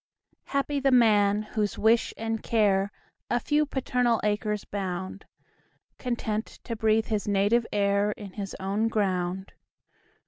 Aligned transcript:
Happy 0.45 0.79
the 0.79 0.89
man, 0.89 1.43
whose 1.43 1.77
wish 1.77 2.11
and 2.17 2.41
care 2.41 2.91
A 3.29 3.39
few 3.39 3.67
paternal 3.67 4.19
acres 4.23 4.65
bound, 4.65 5.25
Content 5.99 6.47
to 6.63 6.75
breathe 6.75 7.05
his 7.05 7.27
native 7.27 7.67
air 7.71 8.11
In 8.13 8.33
his 8.33 8.55
own 8.59 8.87
ground. 8.87 9.53